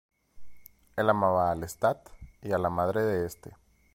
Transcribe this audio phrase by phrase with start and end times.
[0.95, 2.09] El amaba a Lestat
[2.41, 3.53] y a la madre de este.